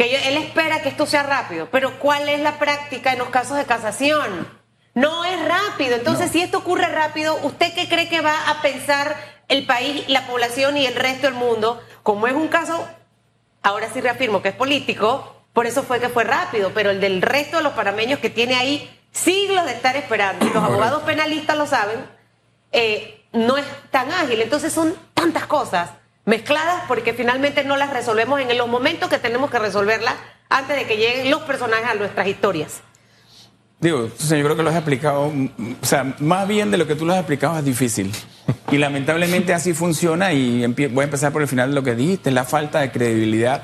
que 0.00 0.10
yo- 0.10 0.18
él 0.24 0.38
espera 0.38 0.80
que 0.80 0.88
esto 0.88 1.04
sea 1.06 1.22
rápido, 1.22 1.68
pero 1.70 1.98
¿cuál 1.98 2.28
es 2.30 2.40
la 2.40 2.58
práctica 2.58 3.12
en 3.12 3.18
los 3.18 3.28
casos 3.28 3.58
de 3.58 3.66
casación? 3.66 4.48
No 4.94 5.24
es 5.26 5.38
rápido. 5.46 5.94
Entonces, 5.96 6.30
si 6.30 6.40
esto 6.40 6.58
ocurre 6.58 6.86
rápido, 6.86 7.38
¿usted 7.42 7.74
qué 7.74 7.86
cree 7.88 8.08
que 8.08 8.22
va 8.22 8.48
a 8.48 8.62
pensar 8.62 9.14
el 9.48 9.66
país, 9.66 10.08
la 10.08 10.26
población 10.26 10.76
y 10.78 10.86
el 10.86 10.94
resto 10.94 11.26
del 11.26 11.34
mundo? 11.34 11.82
Como 12.02 12.26
es 12.26 12.32
un 12.32 12.48
caso, 12.48 12.88
ahora 13.62 13.88
sí 13.92 14.00
reafirmo 14.00 14.40
que 14.40 14.48
es 14.48 14.54
político, 14.54 15.44
por 15.52 15.66
eso 15.66 15.82
fue 15.82 16.00
que 16.00 16.08
fue 16.08 16.24
rápido, 16.24 16.72
pero 16.74 16.90
el 16.90 17.00
del 17.00 17.20
resto 17.20 17.58
de 17.58 17.62
los 17.62 17.74
panameños 17.74 18.20
que 18.20 18.30
tiene 18.30 18.56
ahí 18.56 18.90
siglos 19.12 19.66
de 19.66 19.72
estar 19.72 19.96
esperando, 19.96 20.46
y 20.46 20.50
los 20.50 20.64
abogados 20.64 21.02
penalistas 21.02 21.58
lo 21.58 21.66
saben, 21.66 22.06
eh, 22.72 23.26
no 23.32 23.58
es 23.58 23.66
tan 23.90 24.10
ágil. 24.10 24.40
Entonces 24.40 24.72
son 24.72 24.96
tantas 25.14 25.46
cosas 25.46 25.90
mezcladas 26.30 26.84
porque 26.88 27.12
finalmente 27.12 27.64
no 27.64 27.76
las 27.76 27.92
resolvemos 27.92 28.40
en 28.40 28.56
los 28.56 28.68
momentos 28.68 29.10
que 29.10 29.18
tenemos 29.18 29.50
que 29.50 29.58
resolverlas 29.58 30.14
antes 30.48 30.76
de 30.76 30.86
que 30.86 30.96
lleguen 30.96 31.30
los 31.30 31.42
personajes 31.42 31.86
a 31.90 31.94
nuestras 31.94 32.26
historias. 32.28 32.80
Digo, 33.80 34.08
yo 34.08 34.28
creo 34.44 34.56
que 34.56 34.62
lo 34.62 34.68
has 34.70 34.76
explicado, 34.76 35.30
mm, 35.30 35.48
o 35.82 35.86
sea, 35.86 36.14
más 36.18 36.46
bien 36.46 36.70
de 36.70 36.76
lo 36.76 36.86
que 36.86 36.94
tú 36.94 37.06
lo 37.06 37.12
has 37.14 37.18
explicado 37.18 37.58
es 37.58 37.64
difícil. 37.64 38.12
Y 38.70 38.76
lamentablemente 38.78 39.54
así 39.54 39.72
funciona 39.72 40.32
y 40.32 40.66
voy 40.66 41.00
a 41.02 41.04
empezar 41.04 41.32
por 41.32 41.40
el 41.42 41.48
final 41.48 41.70
de 41.70 41.74
lo 41.74 41.82
que 41.82 41.94
dijiste, 41.94 42.30
la 42.30 42.44
falta 42.44 42.80
de 42.80 42.90
credibilidad, 42.92 43.62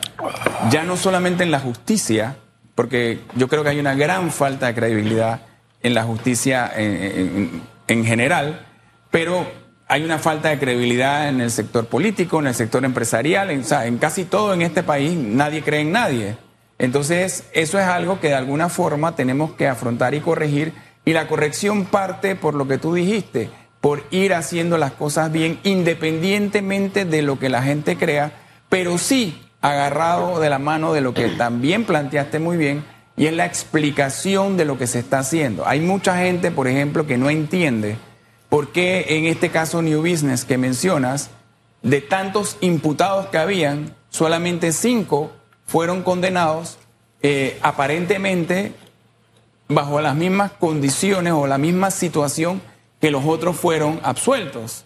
ya 0.71 0.85
no 0.85 0.97
solamente 0.97 1.45
en 1.45 1.51
la 1.51 1.61
justicia, 1.61 2.37
porque 2.75 3.21
yo 3.35 3.47
creo 3.49 3.63
que 3.63 3.71
hay 3.71 3.79
una 3.79 3.95
gran 3.95 4.31
falta 4.31 4.67
de 4.67 4.75
credibilidad 4.75 5.41
en 5.83 5.95
la 5.95 6.03
justicia 6.05 6.71
en, 6.75 6.93
en- 6.97 7.63
en 7.89 8.05
general, 8.05 8.67
pero 9.11 9.47
hay 9.89 10.03
una 10.03 10.19
falta 10.19 10.49
de 10.49 10.59
credibilidad 10.59 11.29
en 11.29 11.41
el 11.41 11.51
sector 11.51 11.87
político, 11.87 12.41
en 12.41 12.49
el 12.49 12.55
sector 12.55 12.85
empresarial, 12.85 13.51
en, 13.51 13.61
o 13.61 13.65
sea, 13.65 13.87
en 13.87 13.99
casi 13.99 14.25
todo 14.25 14.53
en 14.53 14.63
este 14.63 14.83
país 14.83 15.17
nadie 15.17 15.63
cree 15.63 15.81
en 15.81 15.93
nadie. 15.93 16.37
Entonces, 16.79 17.45
eso 17.53 17.79
es 17.79 17.87
algo 17.87 18.21
que 18.21 18.29
de 18.29 18.35
alguna 18.35 18.69
forma 18.69 19.15
tenemos 19.15 19.53
que 19.53 19.69
afrontar 19.69 20.15
y 20.15 20.21
corregir. 20.21 20.75
Y 21.05 21.13
la 21.13 21.29
corrección 21.29 21.85
parte 21.85 22.35
por 22.35 22.55
lo 22.55 22.67
que 22.67 22.79
tú 22.79 22.95
dijiste, 22.95 23.49
por 23.81 24.05
ir 24.11 24.35
haciendo 24.35 24.77
las 24.77 24.93
cosas 24.93 25.31
bien, 25.31 25.61
independientemente 25.63 27.05
de 27.05 27.23
lo 27.23 27.39
que 27.39 27.49
la 27.49 27.63
gente 27.63 27.97
crea, 27.97 28.33
pero 28.69 28.99
sí 28.99 29.41
agarrado 29.61 30.41
de 30.41 30.51
la 30.51 30.59
mano 30.59 30.93
de 30.93 31.01
lo 31.01 31.15
que 31.15 31.29
también 31.39 31.85
planteaste 31.85 32.41
muy 32.41 32.57
bien, 32.57 32.85
y 33.17 33.27
es 33.27 33.33
la 33.33 33.47
explicación 33.47 34.57
de 34.57 34.67
lo 34.67 34.77
que 34.77 34.87
se 34.87 34.99
está 34.99 35.21
haciendo. 35.21 35.67
Hay 35.67 35.81
mucha 35.81 36.19
gente, 36.19 36.51
por 36.51 36.69
ejemplo, 36.69 37.07
que 37.07 37.17
no 37.17 37.31
entiende 37.31 37.97
por 38.49 38.73
qué 38.73 39.07
en 39.09 39.27
este 39.27 39.51
caso 39.51 39.83
New 39.83 40.01
Business 40.01 40.45
que 40.45 40.59
mencionas, 40.59 41.31
de 41.83 42.01
tantos 42.01 42.57
imputados 42.61 43.27
que 43.27 43.39
habían, 43.39 43.95
solamente 44.11 44.73
cinco 44.73 45.33
fueron 45.67 46.03
condenados 46.03 46.79
eh, 47.23 47.59
aparentemente 47.63 48.73
bajo 49.69 50.01
las 50.01 50.15
mismas 50.15 50.53
condiciones 50.53 51.33
o 51.33 51.47
la 51.47 51.59
misma 51.59 51.91
situación 51.91 52.63
que 53.01 53.11
los 53.11 53.25
otros 53.25 53.57
fueron 53.57 54.01
absueltos. 54.03 54.85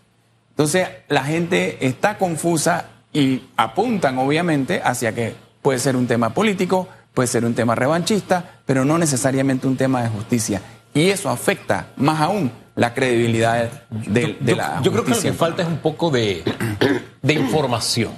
Entonces 0.50 0.88
la 1.09 1.25
gente 1.25 1.87
está 1.87 2.19
confusa 2.19 2.90
y 3.12 3.43
apuntan 3.57 4.19
obviamente 4.19 4.81
hacia 4.83 5.14
que 5.14 5.35
puede 5.62 5.79
ser 5.79 5.97
un 5.97 6.07
tema 6.07 6.31
político, 6.31 6.88
puede 7.14 7.26
ser 7.26 7.45
un 7.45 7.55
tema 7.55 7.75
revanchista, 7.75 8.61
pero 8.67 8.85
no 8.85 8.99
necesariamente 8.99 9.67
un 9.67 9.76
tema 9.76 10.02
de 10.02 10.09
justicia. 10.09 10.62
Y 10.95 11.11
eso 11.11 11.29
afecta 11.31 11.88
más 11.97 12.21
aún 12.21 12.50
la 12.81 12.95
credibilidad 12.95 13.71
de, 13.91 14.39
la 14.57 14.81
yo 14.83 14.91
creo 14.91 15.05
que 15.05 15.11
lo 15.11 15.21
que 15.21 15.35
falta 15.35 15.61
es 15.61 15.69
un 15.69 15.81
poco 15.81 16.11
de, 16.11 16.43
de 17.21 17.35
información. 17.35 18.11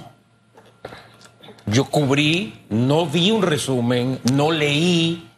Yo 1.65 1.83
cubrí, 1.83 2.61
no 2.69 3.05
vi 3.05 3.31
un 3.31 3.41
resumen, 3.41 4.21
no 4.31 4.51
leí. 4.51 5.29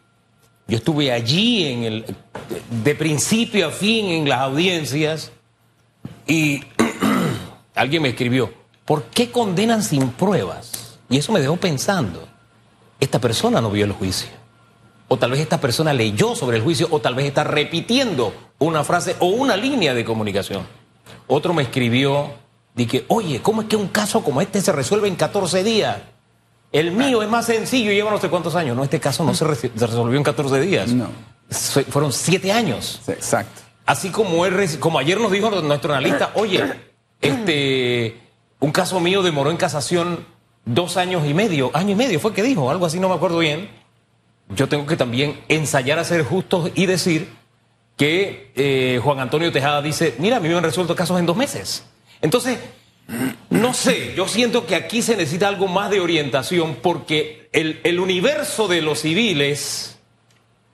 Yo 0.68 0.76
estuve 0.76 1.10
allí 1.10 1.64
en 1.64 1.82
el, 1.82 2.16
de 2.84 2.94
principio 2.94 3.66
a 3.66 3.70
fin 3.72 4.06
en 4.10 4.28
las 4.28 4.42
audiencias 4.42 5.32
y 6.28 6.60
alguien 7.74 8.02
me 8.02 8.10
escribió, 8.10 8.54
¿por 8.84 9.06
qué 9.06 9.32
condenan 9.32 9.82
sin 9.82 10.10
pruebas? 10.10 11.00
Y 11.10 11.16
eso 11.16 11.32
me 11.32 11.40
dejó 11.40 11.56
pensando, 11.56 12.28
esta 13.00 13.20
persona 13.20 13.60
no 13.60 13.72
vio 13.72 13.86
el 13.86 13.92
juicio. 13.92 14.28
O 15.08 15.18
tal 15.18 15.32
vez 15.32 15.40
esta 15.40 15.60
persona 15.60 15.92
leyó 15.92 16.36
sobre 16.36 16.58
el 16.58 16.62
juicio, 16.62 16.86
o 16.92 17.00
tal 17.00 17.16
vez 17.16 17.26
está 17.26 17.42
repitiendo 17.42 18.45
una 18.58 18.84
frase 18.84 19.16
o 19.20 19.26
una 19.26 19.56
línea 19.56 19.94
de 19.94 20.04
comunicación. 20.04 20.66
Otro 21.26 21.52
me 21.54 21.62
escribió, 21.62 22.30
dije, 22.74 23.04
oye, 23.08 23.40
¿cómo 23.42 23.62
es 23.62 23.68
que 23.68 23.76
un 23.76 23.88
caso 23.88 24.22
como 24.22 24.40
este 24.40 24.60
se 24.60 24.72
resuelve 24.72 25.08
en 25.08 25.16
14 25.16 25.62
días? 25.64 25.98
El 26.72 26.92
mío 26.92 27.22
es 27.22 27.28
más 27.28 27.46
sencillo, 27.46 27.92
lleva 27.92 28.10
no 28.10 28.18
sé 28.20 28.28
cuántos 28.28 28.54
años. 28.54 28.76
No, 28.76 28.84
este 28.84 29.00
caso 29.00 29.24
no 29.24 29.34
se, 29.34 29.44
resolvió 29.44 30.16
en 30.18 30.24
14 30.24 30.60
días. 30.60 30.88
No. 30.92 31.08
Se- 31.48 31.84
Fueron 31.84 32.12
7 32.12 32.52
años. 32.52 33.00
Sí, 33.04 33.12
Exacto. 33.12 33.62
Así 33.86 34.10
como, 34.10 34.44
él 34.46 34.68
como 34.80 34.98
ayer 34.98 35.20
nos 35.20 35.30
dijo 35.30 35.48
nuestro 35.62 35.92
analista, 35.94 36.32
oye, 36.34 36.60
este, 37.20 38.20
un 38.58 38.72
caso 38.72 38.98
mío 39.00 39.22
demoró 39.22 39.50
en 39.50 39.56
casación 39.56 40.26
dos 40.64 40.96
años 40.96 41.24
y 41.26 41.34
medio, 41.34 41.70
año 41.72 41.92
y 41.92 41.94
medio 41.94 42.18
fue 42.18 42.32
que 42.32 42.42
dijo, 42.42 42.70
algo 42.70 42.84
así 42.86 42.98
no 42.98 43.08
me 43.08 43.14
acuerdo 43.14 43.38
bien. 43.38 43.70
Yo 44.48 44.68
tengo 44.68 44.86
que 44.86 44.96
también 44.96 45.40
ensayar 45.48 45.98
a 45.98 46.04
ser 46.04 46.24
justos 46.24 46.70
y 46.74 46.86
decir 46.86 47.32
que 47.96 48.52
eh, 48.54 49.00
Juan 49.02 49.20
Antonio 49.20 49.50
Tejada 49.50 49.82
dice, 49.82 50.14
mira, 50.18 50.36
a 50.36 50.40
mí 50.40 50.48
me 50.48 50.54
han 50.56 50.62
resuelto 50.62 50.94
casos 50.94 51.18
en 51.18 51.26
dos 51.26 51.36
meses. 51.36 51.84
Entonces, 52.20 52.58
no 53.50 53.72
sé, 53.72 54.14
yo 54.14 54.28
siento 54.28 54.66
que 54.66 54.74
aquí 54.74 55.02
se 55.02 55.16
necesita 55.16 55.48
algo 55.48 55.68
más 55.68 55.90
de 55.90 56.00
orientación 56.00 56.76
porque 56.82 57.48
el, 57.52 57.80
el 57.84 58.00
universo 58.00 58.68
de 58.68 58.82
los 58.82 59.00
civiles 59.00 59.98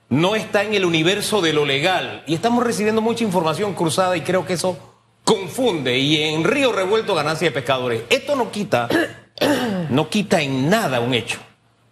no 0.09 0.35
está 0.35 0.63
en 0.63 0.73
el 0.73 0.85
universo 0.85 1.41
de 1.41 1.53
lo 1.53 1.65
legal 1.65 2.23
y 2.27 2.33
estamos 2.33 2.63
recibiendo 2.63 3.01
mucha 3.01 3.23
información 3.23 3.73
cruzada 3.73 4.17
y 4.17 4.21
creo 4.21 4.45
que 4.45 4.53
eso 4.53 4.77
confunde 5.23 5.97
y 5.97 6.21
en 6.21 6.43
río 6.43 6.71
revuelto 6.71 7.15
ganancia 7.15 7.47
de 7.47 7.51
pescadores. 7.53 8.03
Esto 8.09 8.35
no 8.35 8.51
quita, 8.51 8.89
no 9.89 10.09
quita 10.09 10.41
en 10.41 10.69
nada 10.69 10.99
un 10.99 11.13
hecho. 11.13 11.39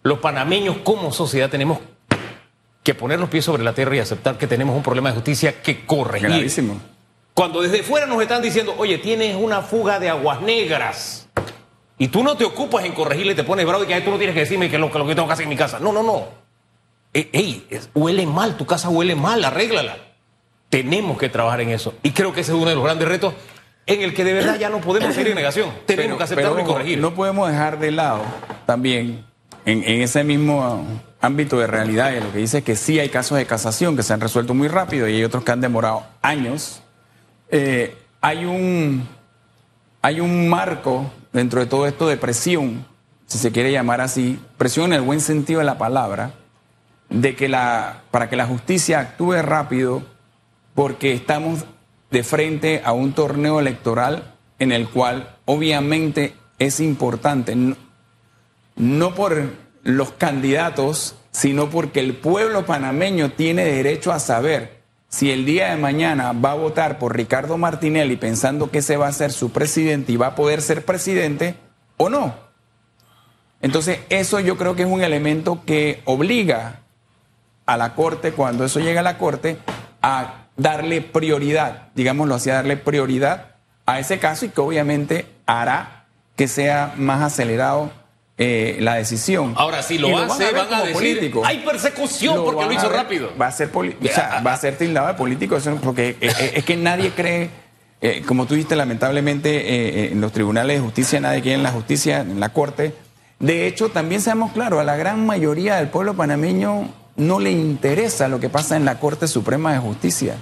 Los 0.02 0.18
panameños 0.18 0.78
como 0.78 1.12
sociedad 1.12 1.48
tenemos 1.48 1.78
que 2.82 2.94
poner 2.94 3.20
los 3.20 3.28
pies 3.28 3.44
sobre 3.44 3.62
la 3.62 3.72
tierra 3.74 3.96
y 3.96 3.98
aceptar 4.00 4.38
que 4.38 4.46
tenemos 4.46 4.74
un 4.76 4.82
problema 4.82 5.08
de 5.10 5.14
justicia 5.16 5.62
que 5.62 5.84
corregir. 5.86 6.28
Gravísimo. 6.28 6.80
Cuando 7.34 7.62
desde 7.62 7.82
fuera 7.82 8.06
nos 8.06 8.20
están 8.20 8.42
diciendo, 8.42 8.74
oye, 8.76 8.98
tienes 8.98 9.36
una 9.36 9.62
fuga 9.62 9.98
de 9.98 10.08
aguas 10.10 10.40
negras 10.42 11.28
y 11.98 12.08
tú 12.08 12.22
no 12.22 12.36
te 12.36 12.44
ocupas 12.44 12.84
en 12.84 12.92
corregirle, 12.92 13.34
te 13.34 13.44
pones 13.44 13.64
bravo 13.66 13.84
y 13.84 13.86
que 13.86 13.94
"Ay, 13.94 14.02
tú 14.02 14.10
no 14.10 14.16
tienes 14.18 14.34
que 14.34 14.40
decirme 14.40 14.68
que 14.70 14.78
lo, 14.78 14.90
que 14.90 14.98
lo 14.98 15.06
que 15.06 15.14
tengo 15.14 15.26
que 15.28 15.32
hacer 15.34 15.44
en 15.44 15.50
mi 15.50 15.56
casa. 15.56 15.78
No, 15.78 15.92
no, 15.92 16.02
no. 16.02 16.26
Eh, 17.14 17.28
Ey, 17.32 17.66
huele 17.94 18.26
mal, 18.26 18.56
tu 18.56 18.66
casa 18.66 18.88
huele 18.88 19.14
mal, 19.14 19.44
arréglala. 19.44 19.96
Tenemos 20.68 21.18
que 21.18 21.28
trabajar 21.28 21.60
en 21.60 21.68
eso. 21.70 21.94
Y 22.02 22.10
creo 22.10 22.32
que 22.32 22.40
ese 22.40 22.52
es 22.52 22.56
uno 22.58 22.68
de 22.68 22.74
los 22.74 22.84
grandes 22.84 23.06
retos 23.06 23.34
en 23.86 24.00
el 24.02 24.14
que 24.14 24.24
de 24.24 24.32
verdad 24.32 24.58
ya 24.58 24.68
no 24.70 24.80
podemos 24.80 25.16
ir 25.18 25.28
en 25.28 25.34
negación. 25.34 25.70
Tenemos 25.86 26.06
Pero- 26.06 26.18
que 26.18 26.24
aceptarlo 26.24 26.54
pero 26.56 26.66
y 26.68 26.72
corregir. 26.72 26.98
No 26.98 27.14
podemos 27.14 27.48
dejar 27.50 27.78
de 27.78 27.90
lado 27.92 28.22
también, 28.66 29.24
en, 29.64 29.82
en 29.84 30.00
ese 30.02 30.24
mismo 30.24 30.84
ámbito 31.22 31.58
de 31.58 31.66
realidad, 31.66 32.12
y 32.12 32.20
lo 32.20 32.32
que 32.32 32.38
dice 32.38 32.62
que 32.62 32.76
sí 32.76 32.98
hay 32.98 33.08
casos 33.08 33.38
de 33.38 33.46
casación 33.46 33.96
que 33.96 34.02
se 34.02 34.12
han 34.12 34.20
resuelto 34.20 34.52
muy 34.52 34.68
rápido 34.68 35.08
y 35.08 35.14
hay 35.14 35.24
otros 35.24 35.44
que 35.44 35.52
han 35.52 35.60
demorado 35.60 36.04
años. 36.20 36.82
Eh, 37.48 37.96
hay 38.20 38.44
un 38.44 39.08
hay 40.02 40.18
un 40.18 40.48
marco 40.48 41.10
dentro 41.32 41.60
de 41.60 41.66
todo 41.66 41.86
esto 41.86 42.08
de 42.08 42.16
presión, 42.16 42.84
si 43.26 43.38
se 43.38 43.52
quiere 43.52 43.70
llamar 43.70 44.00
así, 44.00 44.38
presión 44.58 44.86
en 44.86 44.94
el 44.94 45.02
buen 45.02 45.20
sentido 45.20 45.60
de 45.60 45.64
la 45.64 45.78
palabra, 45.78 46.32
de 47.08 47.36
que 47.36 47.48
la, 47.48 48.02
para 48.10 48.28
que 48.28 48.34
la 48.34 48.46
justicia 48.46 48.98
actúe 48.98 49.40
rápido, 49.42 50.02
porque 50.74 51.12
estamos 51.12 51.64
de 52.10 52.24
frente 52.24 52.82
a 52.84 52.92
un 52.92 53.12
torneo 53.12 53.60
electoral 53.60 54.34
en 54.58 54.72
el 54.72 54.88
cual 54.88 55.36
obviamente 55.44 56.34
es 56.58 56.80
importante, 56.80 57.56
no 58.74 59.14
por 59.14 59.50
los 59.82 60.12
candidatos, 60.12 61.16
sino 61.30 61.70
porque 61.70 62.00
el 62.00 62.16
pueblo 62.16 62.66
panameño 62.66 63.32
tiene 63.32 63.64
derecho 63.64 64.12
a 64.12 64.18
saber 64.18 64.82
si 65.08 65.30
el 65.30 65.44
día 65.44 65.70
de 65.70 65.76
mañana 65.76 66.32
va 66.32 66.52
a 66.52 66.54
votar 66.54 66.98
por 66.98 67.14
Ricardo 67.16 67.58
Martinelli 67.58 68.16
pensando 68.16 68.70
que 68.70 68.78
ese 68.78 68.96
va 68.96 69.08
a 69.08 69.12
ser 69.12 69.32
su 69.32 69.52
presidente 69.52 70.12
y 70.12 70.16
va 70.16 70.28
a 70.28 70.34
poder 70.34 70.62
ser 70.62 70.84
presidente 70.84 71.54
o 71.98 72.08
no. 72.08 72.34
Entonces, 73.60 74.00
eso 74.08 74.40
yo 74.40 74.56
creo 74.56 74.74
que 74.74 74.82
es 74.82 74.88
un 74.88 75.02
elemento 75.02 75.62
que 75.64 76.00
obliga 76.04 76.80
a 77.66 77.76
la 77.76 77.94
Corte, 77.94 78.32
cuando 78.32 78.64
eso 78.64 78.80
llega 78.80 79.00
a 79.00 79.04
la 79.04 79.18
Corte, 79.18 79.58
a 80.00 80.46
darle 80.56 81.00
prioridad, 81.00 81.88
digámoslo 81.94 82.34
así, 82.34 82.50
a 82.50 82.54
darle 82.54 82.76
prioridad 82.76 83.56
a 83.86 83.98
ese 83.98 84.18
caso 84.18 84.46
y 84.46 84.48
que 84.48 84.60
obviamente 84.60 85.26
hará 85.46 86.06
que 86.36 86.48
sea 86.48 86.94
más 86.96 87.22
acelerado 87.22 87.90
eh, 88.42 88.76
la 88.80 88.94
decisión. 88.94 89.54
Ahora, 89.56 89.82
si 89.82 89.98
lo 89.98 90.08
Y 90.08 90.12
hace, 90.14 90.52
van 90.52 90.66
a 90.66 90.68
como 90.68 90.84
decir, 90.84 90.94
político. 90.94 91.42
hay 91.44 91.58
persecución 91.58 92.36
Lo 92.36 92.44
porque 92.44 92.60
van 92.64 92.68
lo 92.68 92.74
a 92.74 92.78
hizo 92.78 92.88
ver, 92.90 92.98
rápido. 92.98 93.30
Va 93.40 93.46
a 93.46 93.52
ser, 93.52 93.70
o 93.74 93.82
sea, 94.12 94.42
va 94.46 94.52
a 94.52 94.56
ser 94.56 94.76
tildado 94.76 95.08
de 95.08 95.14
político, 95.14 95.56
eso 95.56 95.76
porque 95.82 96.10
eh, 96.20 96.32
eh, 96.38 96.52
es 96.56 96.64
que 96.64 96.76
nadie 96.76 97.10
cree, 97.10 97.50
eh, 98.00 98.22
como 98.26 98.46
tú 98.46 98.54
dijiste, 98.54 98.74
lamentablemente 98.76 99.50
eh, 99.50 100.12
en 100.12 100.20
los 100.20 100.32
tribunales 100.32 100.76
de 100.76 100.82
justicia 100.82 101.20
nadie 101.20 101.40
cree 101.42 101.54
en 101.54 101.62
la 101.62 101.70
justicia, 101.72 102.20
en 102.20 102.40
la 102.40 102.52
corte. 102.52 102.94
De 103.38 103.66
hecho, 103.66 103.88
también 103.90 104.20
seamos 104.20 104.52
claros, 104.52 104.80
a 104.80 104.84
la 104.84 104.96
gran 104.96 105.24
mayoría 105.26 105.76
del 105.76 105.88
pueblo 105.88 106.14
panameño 106.14 106.88
no 107.16 107.40
le 107.40 107.50
interesa 107.50 108.28
lo 108.28 108.40
que 108.40 108.48
pasa 108.48 108.76
en 108.76 108.84
la 108.84 108.98
Corte 108.98 109.26
Suprema 109.28 109.72
de 109.72 109.78
Justicia. 109.78 110.36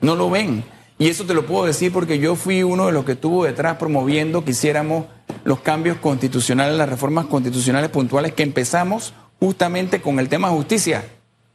No 0.00 0.16
lo 0.16 0.30
ven. 0.30 0.64
Y 0.98 1.08
eso 1.08 1.24
te 1.24 1.34
lo 1.34 1.46
puedo 1.46 1.64
decir 1.64 1.92
porque 1.92 2.18
yo 2.18 2.34
fui 2.36 2.62
uno 2.62 2.86
de 2.86 2.92
los 2.92 3.04
que 3.04 3.12
estuvo 3.12 3.44
detrás 3.44 3.76
promoviendo 3.76 4.44
que 4.44 4.50
hiciéramos 4.52 5.06
los 5.44 5.60
cambios 5.60 5.98
constitucionales, 5.98 6.76
las 6.76 6.88
reformas 6.88 7.26
constitucionales 7.26 7.90
puntuales 7.90 8.32
que 8.32 8.42
empezamos 8.42 9.12
justamente 9.40 10.00
con 10.00 10.18
el 10.18 10.28
tema 10.28 10.48
justicia. 10.50 11.04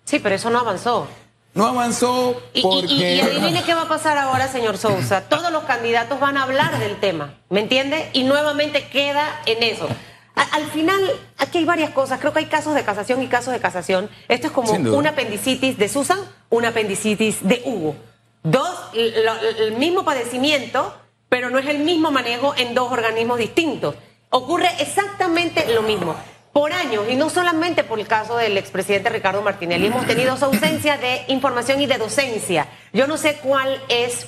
Sí, 0.06 0.20
pero 0.20 0.36
eso 0.36 0.50
no 0.50 0.60
avanzó. 0.60 1.08
No 1.53 1.65
avanzó 1.65 2.39
Y, 2.53 2.60
y- 2.60 2.62
porque... 2.62 2.86
y- 2.88 3.15
y 3.17 3.22
adivine 3.22 3.63
qué 3.63 3.74
va 3.74 3.84
a 3.84 3.88
pasar 3.88 4.17
ahora, 4.17 4.48
señor 4.48 4.77
Sousa. 4.77 5.22
Todos 5.29 5.51
los 5.51 5.63
candidatos 5.63 6.20
van 6.20 6.38
a 6.38 6.44
hablar 6.44 6.77
del 6.79 6.98
tema, 7.00 7.34
¿me 7.50 7.62
entiende? 7.62 8.10
Y 8.13 8.24
nuevamente 8.24 8.88
queda 8.89 9.41
en 9.46 9.63
eso. 9.63 9.88
A- 10.36 10.56
al 10.56 10.65
final, 10.67 11.00
aquí 11.39 11.58
hay 11.60 11.65
varias 11.65 11.89
cosas. 11.91 12.20
Creo 12.20 12.32
que 12.32 12.39
hay 12.39 12.46
casos 12.46 12.75
de 12.75 12.84
casación 12.84 13.24
y 13.24 13.27
casos 13.27 13.53
de 13.53 13.60
casación. 13.60 14.10
Esto 14.27 14.48
es 14.48 14.53
como 14.53 14.72
una 14.72 15.10
apendicitis 15.12 15.77
de 15.79 15.89
Susan, 15.89 16.20
una 16.50 16.67
apendicitis 16.70 17.38
de 17.41 17.63
Hugo. 17.65 17.96
Dos, 18.44 18.70
lo- 18.94 19.63
el 19.65 19.75
mismo 19.77 20.06
padecimiento, 20.06 20.94
pero 21.29 21.50
no 21.50 21.60
es 21.60 21.67
el 21.67 21.79
mismo 21.79 22.12
manejo 22.12 22.53
en 22.57 22.74
dos 22.74 22.91
organismos 22.91 23.38
distintos. 23.38 23.96
Ocurre 24.29 24.69
exactamente 24.79 25.74
lo 25.74 25.81
mismo. 25.81 26.15
Por 26.53 26.74
años, 26.74 27.05
y 27.10 27.15
no 27.15 27.29
solamente 27.29 27.84
por 27.84 28.00
el 28.00 28.07
caso 28.07 28.36
del 28.38 28.57
expresidente 28.57 29.10
Ricardo 29.10 29.41
Martinelli, 29.43 29.88
hemos 29.88 30.07
tenido 30.07 30.36
esa 30.36 30.48
ausencia 30.48 30.98
de 30.98 31.24
información 31.27 31.79
y 31.81 31.86
de 31.86 32.00
docencia. 32.00 32.67
Yo 32.93 33.05
no 33.05 33.17
sé 33.17 33.36
cuál 33.36 33.79
es 33.89 34.27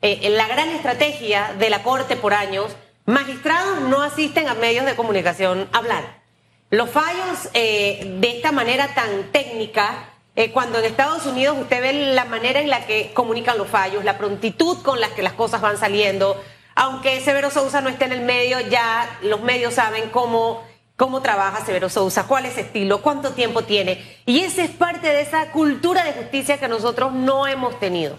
eh, 0.00 0.30
la 0.30 0.48
gran 0.48 0.70
estrategia 0.70 1.54
de 1.58 1.68
la 1.68 1.82
Corte 1.82 2.16
por 2.16 2.32
años. 2.32 2.74
Magistrados 3.04 3.82
no 3.82 4.02
asisten 4.02 4.48
a 4.48 4.54
medios 4.54 4.86
de 4.86 4.96
comunicación 4.96 5.68
a 5.72 5.78
hablar. 5.78 6.22
Los 6.70 6.90
fallos 6.90 7.50
eh, 7.54 8.16
de 8.20 8.36
esta 8.36 8.52
manera 8.52 8.94
tan 8.94 9.30
técnica, 9.30 10.15
eh, 10.36 10.52
cuando 10.52 10.78
en 10.78 10.84
Estados 10.84 11.24
Unidos 11.24 11.56
usted 11.58 11.80
ve 11.80 11.92
la 12.14 12.26
manera 12.26 12.60
en 12.60 12.68
la 12.68 12.86
que 12.86 13.12
comunican 13.14 13.56
los 13.56 13.68
fallos, 13.68 14.04
la 14.04 14.18
prontitud 14.18 14.82
con 14.82 15.00
la 15.00 15.08
que 15.08 15.22
las 15.22 15.32
cosas 15.32 15.62
van 15.62 15.78
saliendo, 15.78 16.40
aunque 16.74 17.22
Severo 17.22 17.50
Sousa 17.50 17.80
no 17.80 17.88
esté 17.88 18.04
en 18.04 18.12
el 18.12 18.20
medio, 18.20 18.60
ya 18.60 19.18
los 19.22 19.40
medios 19.40 19.72
saben 19.72 20.10
cómo, 20.10 20.62
cómo 20.94 21.22
trabaja 21.22 21.64
Severo 21.64 21.88
Sousa, 21.88 22.26
cuál 22.26 22.44
es 22.44 22.52
su 22.52 22.60
estilo, 22.60 23.00
cuánto 23.00 23.32
tiempo 23.32 23.62
tiene. 23.62 24.20
Y 24.26 24.40
esa 24.40 24.62
es 24.62 24.70
parte 24.70 25.08
de 25.08 25.22
esa 25.22 25.52
cultura 25.52 26.04
de 26.04 26.12
justicia 26.12 26.58
que 26.58 26.68
nosotros 26.68 27.14
no 27.14 27.46
hemos 27.46 27.80
tenido. 27.80 28.18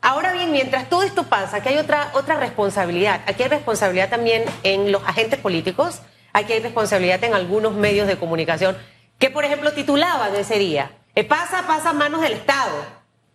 Ahora 0.00 0.32
bien, 0.32 0.50
mientras 0.50 0.88
todo 0.88 1.04
esto 1.04 1.22
pasa, 1.28 1.58
aquí 1.58 1.68
hay 1.68 1.78
otra, 1.78 2.10
otra 2.14 2.40
responsabilidad. 2.40 3.20
Aquí 3.28 3.44
hay 3.44 3.48
responsabilidad 3.48 4.10
también 4.10 4.44
en 4.64 4.90
los 4.90 5.04
agentes 5.06 5.38
políticos, 5.38 6.02
aquí 6.32 6.54
hay 6.54 6.60
responsabilidad 6.60 7.22
en 7.22 7.34
algunos 7.34 7.74
medios 7.74 8.08
de 8.08 8.18
comunicación 8.18 8.76
que, 9.20 9.30
por 9.30 9.44
ejemplo, 9.44 9.72
titulaban 9.74 10.34
ese 10.34 10.58
día, 10.58 10.90
pasa, 11.24 11.66
pasa 11.66 11.90
a 11.90 11.92
manos 11.92 12.20
del 12.22 12.32
Estado. 12.32 12.72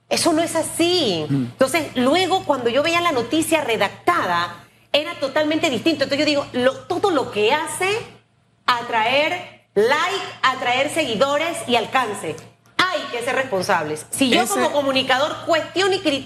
Eso 0.09 0.33
no 0.33 0.41
es 0.41 0.55
así. 0.55 1.25
Entonces, 1.29 1.87
luego 1.95 2.43
cuando 2.45 2.69
yo 2.69 2.81
veía 2.83 3.01
la 3.01 3.11
noticia 3.11 3.61
redactada, 3.61 4.63
era 4.93 5.13
totalmente 5.19 5.69
distinto. 5.69 6.03
Entonces 6.05 6.19
yo 6.19 6.25
digo, 6.25 6.47
lo- 6.53 6.77
todo 6.85 7.11
lo 7.11 7.29
que 7.31 7.53
hace 7.53 7.89
atraer 8.65 9.65
like, 9.75 10.23
atraer 10.41 10.93
seguidores 10.93 11.57
y 11.67 11.75
alcance. 11.75 12.35
Hay 12.77 13.01
que 13.11 13.21
ser 13.23 13.35
responsables. 13.35 14.05
Si 14.11 14.29
yo 14.29 14.41
Ese- 14.41 14.53
como 14.53 14.71
comunicador 14.71 15.35
cuestiono 15.45 15.93
y 15.93 15.99
critico 15.99 16.23